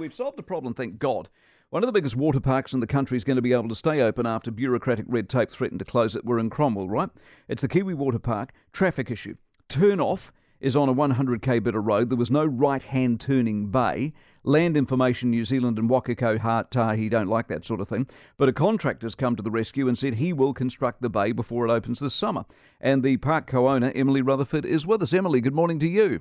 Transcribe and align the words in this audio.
we've 0.00 0.14
solved 0.14 0.38
the 0.38 0.42
problem, 0.42 0.74
thank 0.74 0.98
God. 0.98 1.28
One 1.68 1.84
of 1.84 1.86
the 1.86 1.92
biggest 1.92 2.16
water 2.16 2.40
parks 2.40 2.72
in 2.72 2.80
the 2.80 2.86
country 2.86 3.16
is 3.16 3.22
going 3.22 3.36
to 3.36 3.42
be 3.42 3.52
able 3.52 3.68
to 3.68 3.74
stay 3.74 4.00
open 4.00 4.26
after 4.26 4.50
bureaucratic 4.50 5.04
red 5.06 5.28
tape 5.28 5.50
threatened 5.50 5.78
to 5.78 5.84
close 5.84 6.16
it. 6.16 6.24
We're 6.24 6.40
in 6.40 6.50
Cromwell, 6.50 6.88
right? 6.88 7.10
It's 7.48 7.62
the 7.62 7.68
Kiwi 7.68 7.94
Water 7.94 8.18
Park. 8.18 8.52
Traffic 8.72 9.10
issue. 9.10 9.36
Turn 9.68 10.00
off 10.00 10.32
is 10.58 10.76
on 10.76 10.88
a 10.88 10.94
100k 10.94 11.62
bit 11.62 11.74
of 11.74 11.86
road. 11.86 12.10
There 12.10 12.18
was 12.18 12.30
no 12.30 12.44
right 12.44 12.82
hand 12.82 13.20
turning 13.20 13.66
bay. 13.66 14.12
Land 14.42 14.76
Information 14.76 15.30
New 15.30 15.44
Zealand 15.44 15.78
and 15.78 15.88
Waka 15.88 16.16
Kotahi 16.16 17.10
don't 17.10 17.28
like 17.28 17.48
that 17.48 17.64
sort 17.64 17.80
of 17.80 17.88
thing. 17.88 18.06
But 18.36 18.48
a 18.48 18.52
contractor's 18.52 19.14
come 19.14 19.36
to 19.36 19.42
the 19.42 19.50
rescue 19.50 19.86
and 19.86 19.96
said 19.96 20.14
he 20.14 20.32
will 20.32 20.54
construct 20.54 21.02
the 21.02 21.10
bay 21.10 21.32
before 21.32 21.66
it 21.66 21.70
opens 21.70 22.00
this 22.00 22.14
summer. 22.14 22.46
And 22.80 23.02
the 23.02 23.18
park 23.18 23.46
co 23.46 23.68
owner, 23.68 23.92
Emily 23.94 24.22
Rutherford, 24.22 24.64
is 24.64 24.86
with 24.86 25.02
us. 25.02 25.14
Emily, 25.14 25.40
good 25.40 25.54
morning 25.54 25.78
to 25.80 25.88
you. 25.88 26.20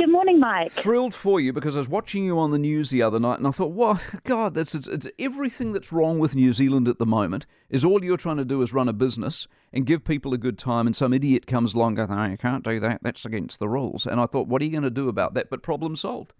Good 0.00 0.08
morning, 0.08 0.40
Mike. 0.40 0.70
Thrilled 0.70 1.14
for 1.14 1.40
you 1.40 1.52
because 1.52 1.76
I 1.76 1.80
was 1.80 1.88
watching 1.88 2.24
you 2.24 2.38
on 2.38 2.52
the 2.52 2.58
news 2.58 2.88
the 2.88 3.02
other 3.02 3.20
night 3.20 3.36
and 3.36 3.46
I 3.46 3.50
thought, 3.50 3.72
what? 3.72 4.08
God, 4.24 4.54
that's 4.54 4.74
it's, 4.74 4.86
it's 4.86 5.06
everything 5.18 5.74
that's 5.74 5.92
wrong 5.92 6.18
with 6.18 6.34
New 6.34 6.54
Zealand 6.54 6.88
at 6.88 6.96
the 6.96 7.04
moment 7.04 7.44
is 7.68 7.84
all 7.84 8.02
you're 8.02 8.16
trying 8.16 8.38
to 8.38 8.44
do 8.46 8.62
is 8.62 8.72
run 8.72 8.88
a 8.88 8.94
business 8.94 9.46
and 9.74 9.84
give 9.84 10.02
people 10.02 10.32
a 10.32 10.38
good 10.38 10.56
time, 10.56 10.86
and 10.86 10.96
some 10.96 11.12
idiot 11.12 11.46
comes 11.46 11.74
along 11.74 11.88
and 11.88 11.96
goes, 11.98 12.08
no, 12.08 12.24
you 12.24 12.38
can't 12.38 12.64
do 12.64 12.80
that. 12.80 13.00
That's 13.02 13.26
against 13.26 13.58
the 13.58 13.68
rules. 13.68 14.06
And 14.06 14.22
I 14.22 14.24
thought, 14.24 14.48
what 14.48 14.62
are 14.62 14.64
you 14.64 14.70
going 14.70 14.84
to 14.84 14.90
do 14.90 15.10
about 15.10 15.34
that? 15.34 15.50
But 15.50 15.62
problem 15.62 15.94
solved. 15.96 16.32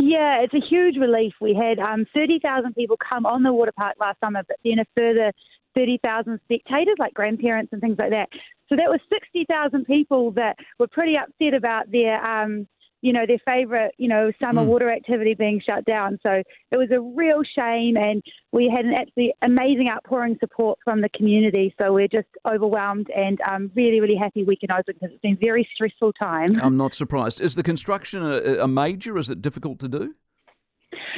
Yeah, 0.00 0.40
it's 0.40 0.52
a 0.52 0.60
huge 0.68 0.96
relief. 0.96 1.34
We 1.40 1.54
had 1.54 1.78
um, 1.78 2.06
30,000 2.12 2.74
people 2.74 2.96
come 2.96 3.24
on 3.24 3.44
the 3.44 3.52
water 3.52 3.72
park 3.72 3.94
last 4.00 4.18
summer, 4.18 4.42
but 4.48 4.56
then 4.64 4.80
a 4.80 4.84
further 4.96 5.32
30,000 5.74 6.40
spectators, 6.44 6.94
like 6.98 7.14
grandparents 7.14 7.72
and 7.72 7.80
things 7.80 7.96
like 7.98 8.10
that. 8.10 8.28
So 8.68 8.76
that 8.76 8.88
was 8.88 9.00
60,000 9.12 9.84
people 9.86 10.32
that 10.32 10.56
were 10.78 10.88
pretty 10.88 11.16
upset 11.16 11.54
about 11.54 11.90
their, 11.90 12.22
um, 12.22 12.66
you 13.00 13.12
know, 13.12 13.24
their 13.26 13.38
favourite, 13.46 13.92
you 13.96 14.08
know, 14.08 14.32
summer 14.42 14.62
mm. 14.62 14.66
water 14.66 14.90
activity 14.90 15.34
being 15.34 15.62
shut 15.64 15.84
down. 15.84 16.18
So 16.26 16.32
it 16.32 16.76
was 16.76 16.90
a 16.90 17.00
real 17.00 17.42
shame, 17.56 17.96
and 17.96 18.22
we 18.52 18.70
had 18.74 18.84
an 18.84 18.94
absolutely 18.94 19.34
amazing 19.42 19.88
outpouring 19.88 20.36
support 20.40 20.78
from 20.84 21.00
the 21.00 21.08
community. 21.10 21.74
So 21.80 21.92
we're 21.92 22.08
just 22.08 22.28
overwhelmed 22.46 23.08
and 23.14 23.38
um, 23.48 23.70
really, 23.74 24.00
really 24.00 24.16
happy 24.16 24.44
we 24.44 24.56
can 24.56 24.72
open 24.72 24.94
because 24.94 25.10
it's 25.12 25.22
been 25.22 25.34
a 25.34 25.46
very 25.46 25.66
stressful 25.74 26.12
time. 26.14 26.58
I'm 26.60 26.76
not 26.76 26.92
surprised. 26.92 27.40
Is 27.40 27.54
the 27.54 27.62
construction 27.62 28.22
a, 28.22 28.64
a 28.64 28.68
major? 28.68 29.16
Is 29.16 29.30
it 29.30 29.40
difficult 29.40 29.78
to 29.80 29.88
do? 29.88 30.14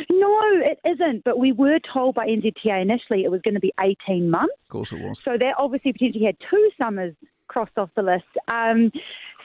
No, 0.09 0.41
it 0.43 0.79
isn't. 0.85 1.25
But 1.25 1.39
we 1.39 1.53
were 1.53 1.79
told 1.93 2.15
by 2.15 2.27
NZTA 2.27 2.81
initially 2.81 3.25
it 3.25 3.31
was 3.31 3.41
going 3.43 3.55
to 3.55 3.61
be 3.61 3.73
18 3.81 4.31
months. 4.31 4.55
Of 4.65 4.69
course 4.69 4.93
it 4.93 5.01
was. 5.01 5.21
So 5.25 5.37
that 5.39 5.55
obviously 5.59 5.93
potentially 5.93 6.25
had 6.25 6.37
two 6.49 6.71
summers 6.79 7.15
crossed 7.49 7.77
off 7.77 7.91
the 7.97 8.03
list. 8.03 8.25
Um, 8.49 8.93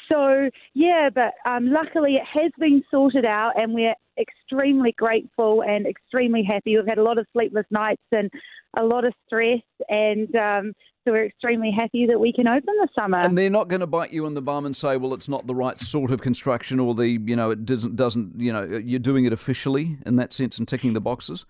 so, 0.09 0.49
yeah, 0.73 1.09
but 1.13 1.33
um, 1.45 1.71
luckily 1.71 2.15
it 2.15 2.25
has 2.25 2.51
been 2.59 2.83
sorted 2.91 3.25
out 3.25 3.59
and 3.59 3.73
we're 3.73 3.95
extremely 4.17 4.91
grateful 4.91 5.61
and 5.61 5.87
extremely 5.87 6.43
happy. 6.43 6.75
We've 6.75 6.87
had 6.87 6.97
a 6.97 7.03
lot 7.03 7.17
of 7.17 7.25
sleepless 7.33 7.65
nights 7.71 8.03
and 8.11 8.31
a 8.77 8.83
lot 8.83 9.05
of 9.05 9.13
stress, 9.25 9.61
and 9.89 10.33
um, 10.35 10.73
so 11.05 11.11
we're 11.11 11.25
extremely 11.25 11.71
happy 11.71 12.05
that 12.07 12.19
we 12.19 12.33
can 12.33 12.47
open 12.47 12.73
this 12.81 12.89
summer. 12.95 13.19
And 13.19 13.37
they're 13.37 13.49
not 13.49 13.67
going 13.67 13.81
to 13.81 13.87
bite 13.87 14.11
you 14.11 14.25
in 14.25 14.33
the 14.33 14.41
bum 14.41 14.65
and 14.65 14.75
say, 14.75 14.97
"Well, 14.97 15.13
it's 15.13 15.29
not 15.29 15.47
the 15.47 15.55
right 15.55 15.79
sort 15.79 16.11
of 16.11 16.21
construction," 16.21 16.79
or 16.79 16.95
the 16.95 17.07
you 17.07 17.35
know 17.35 17.51
it 17.51 17.65
doesn't 17.65 17.95
doesn't 17.95 18.39
you 18.39 18.51
know 18.51 18.63
you're 18.63 18.99
doing 18.99 19.25
it 19.25 19.33
officially 19.33 19.97
in 20.05 20.15
that 20.17 20.33
sense 20.33 20.57
and 20.57 20.67
ticking 20.67 20.93
the 20.93 21.01
boxes. 21.01 21.45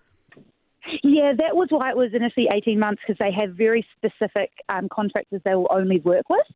Yeah, 1.02 1.32
that 1.36 1.56
was 1.56 1.68
why 1.70 1.90
it 1.90 1.96
was 1.96 2.10
initially 2.14 2.46
18 2.52 2.78
months 2.78 3.02
because 3.06 3.18
they 3.18 3.32
have 3.32 3.54
very 3.54 3.86
specific 3.96 4.52
um, 4.68 4.88
contractors 4.88 5.40
they 5.44 5.54
will 5.54 5.68
only 5.70 5.98
work 6.00 6.28
with. 6.28 6.46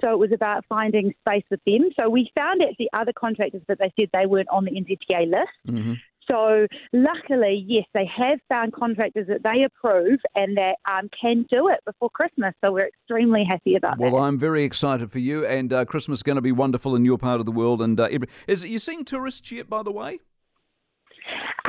So 0.00 0.12
it 0.12 0.18
was 0.18 0.30
about 0.32 0.64
finding 0.68 1.14
space 1.26 1.44
with 1.50 1.60
them. 1.66 1.88
So 1.98 2.08
we 2.08 2.30
found 2.34 2.62
actually 2.62 2.88
other 2.92 3.12
contractors, 3.12 3.62
but 3.66 3.78
they 3.78 3.92
said 3.98 4.10
they 4.12 4.26
weren't 4.26 4.48
on 4.50 4.64
the 4.64 4.72
NZTA 4.72 5.30
list. 5.30 5.48
Mm-hmm. 5.66 5.94
So 6.30 6.66
luckily, 6.92 7.64
yes, 7.66 7.84
they 7.94 8.08
have 8.16 8.38
found 8.48 8.72
contractors 8.72 9.26
that 9.28 9.42
they 9.42 9.64
approve 9.64 10.18
and 10.34 10.56
that 10.56 10.76
um, 10.90 11.08
can 11.20 11.46
do 11.50 11.68
it 11.68 11.80
before 11.86 12.10
Christmas. 12.10 12.54
So 12.62 12.72
we're 12.72 12.88
extremely 12.88 13.44
happy 13.48 13.76
about 13.76 13.98
well, 13.98 14.10
that. 14.10 14.14
Well, 14.16 14.24
I'm 14.24 14.38
very 14.38 14.64
excited 14.64 15.10
for 15.10 15.18
you, 15.18 15.46
and 15.46 15.72
uh, 15.72 15.84
Christmas 15.84 16.18
is 16.18 16.22
going 16.22 16.36
to 16.36 16.42
be 16.42 16.52
wonderful 16.52 16.94
in 16.94 17.04
your 17.04 17.18
part 17.18 17.40
of 17.40 17.46
the 17.46 17.52
world. 17.52 17.80
And 17.80 17.98
uh, 17.98 18.08
every... 18.10 18.28
is 18.46 18.64
it, 18.64 18.68
you 18.68 18.78
seeing 18.78 19.04
tourists 19.04 19.50
yet, 19.50 19.68
by 19.68 19.82
the 19.82 19.92
way? 19.92 20.20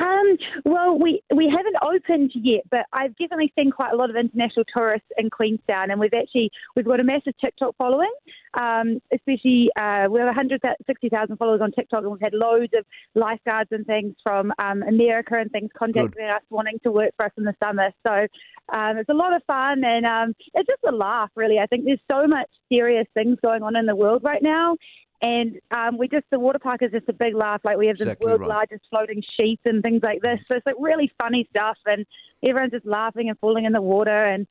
Um, 0.09 0.37
well, 0.65 0.97
we 0.97 1.21
we 1.35 1.49
haven't 1.49 1.75
opened 1.81 2.31
yet, 2.33 2.63
but 2.69 2.85
I've 2.93 3.15
definitely 3.17 3.53
seen 3.57 3.71
quite 3.71 3.93
a 3.93 3.95
lot 3.95 4.09
of 4.09 4.15
international 4.15 4.65
tourists 4.75 5.07
in 5.17 5.29
Queenstown, 5.29 5.91
and 5.91 5.99
we've 5.99 6.13
actually 6.13 6.51
we've 6.75 6.85
got 6.85 6.99
a 6.99 7.03
massive 7.03 7.33
TikTok 7.39 7.75
following. 7.77 8.11
Um, 8.59 8.99
especially 9.13 9.69
uh, 9.79 10.07
we 10.09 10.19
have 10.19 10.27
160,000 10.27 11.37
followers 11.37 11.61
on 11.61 11.71
TikTok, 11.71 12.01
and 12.01 12.11
we've 12.11 12.21
had 12.21 12.33
loads 12.33 12.73
of 12.75 12.85
lifeguards 13.13 13.69
and 13.71 13.85
things 13.85 14.15
from 14.23 14.51
um, 14.59 14.81
America 14.83 15.35
and 15.37 15.51
things 15.51 15.69
contacting 15.77 16.25
Good. 16.25 16.31
us, 16.31 16.41
wanting 16.49 16.79
to 16.83 16.91
work 16.91 17.11
for 17.15 17.25
us 17.25 17.31
in 17.37 17.43
the 17.43 17.55
summer. 17.63 17.91
So 18.05 18.27
um, 18.73 18.97
it's 18.97 19.09
a 19.09 19.13
lot 19.13 19.33
of 19.33 19.43
fun, 19.45 19.83
and 19.83 20.05
um, 20.05 20.35
it's 20.53 20.67
just 20.67 20.83
a 20.87 20.95
laugh, 20.95 21.29
really. 21.35 21.59
I 21.59 21.67
think 21.67 21.85
there's 21.85 21.99
so 22.09 22.27
much 22.27 22.49
serious 22.71 23.07
things 23.13 23.37
going 23.43 23.63
on 23.63 23.75
in 23.75 23.85
the 23.85 23.95
world 23.95 24.23
right 24.23 24.41
now, 24.41 24.77
and 25.21 25.59
um, 25.71 25.97
we 25.97 26.07
just 26.07 26.25
the 26.31 26.39
water 26.39 26.59
park 26.59 26.81
is 26.81 26.91
just 26.91 27.09
a 27.09 27.13
big 27.13 27.35
laugh. 27.35 27.61
Like 27.63 27.77
we 27.77 27.87
have 27.87 27.95
exactly 27.95 28.25
the 28.25 28.29
world's 28.29 28.41
right. 28.41 28.49
largest 28.49 28.83
floating 28.89 29.21
sheep 29.37 29.59
and 29.65 29.83
things 29.83 30.01
like 30.01 30.21
this. 30.21 30.39
So 30.47 30.55
it's 30.55 30.65
like 30.65 30.75
really 30.79 31.11
funny 31.21 31.47
stuff, 31.49 31.77
and 31.85 32.05
everyone's 32.47 32.71
just 32.71 32.85
laughing 32.85 33.29
and 33.29 33.37
falling 33.39 33.65
in 33.65 33.73
the 33.73 33.81
water. 33.81 34.25
And 34.25 34.47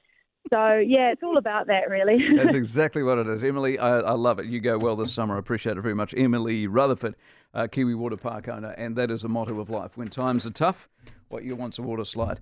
so 0.53 0.77
yeah, 0.77 1.11
it's 1.11 1.23
all 1.23 1.39
about 1.39 1.69
that, 1.69 1.89
really. 1.89 2.23
That's 2.37 2.55
exactly 2.55 3.03
what 3.03 3.19
it 3.19 3.27
is, 3.27 3.43
Emily. 3.45 3.79
I, 3.79 3.99
I, 4.01 4.12
love 4.12 4.39
it. 4.39 4.47
You 4.47 4.61
go 4.61 4.79
well 4.79 4.97
this 4.97 5.12
summer. 5.12 5.37
I 5.37 5.39
appreciate 5.39 5.77
it 5.79 5.81
very 5.81 5.95
much, 5.95 6.15
Emily 6.17 6.67
Rutherford, 6.67 7.17
uh, 7.55 7.67
Kiwi 7.67 7.95
Water 7.95 8.17
Park 8.17 8.49
owner, 8.49 8.71
and 8.71 8.97
that 8.97 9.11
is 9.11 9.25
a 9.25 9.29
motto 9.29 9.61
of 9.61 9.71
life. 9.71 9.97
When 9.97 10.09
times 10.09 10.47
are 10.47 10.50
tough, 10.50 10.89
what 11.29 11.45
you 11.45 11.56
want's 11.56 11.79
a 11.79 11.83
water 11.83 12.05
slide. 12.05 12.41